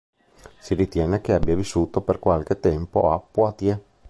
Si 0.57 0.73
ritiene 0.73 1.21
che 1.21 1.31
abbia 1.31 1.55
vissuto 1.55 2.01
per 2.01 2.17
qualche 2.17 2.59
tempo 2.59 3.11
a 3.11 3.19
Poitiers. 3.19 3.79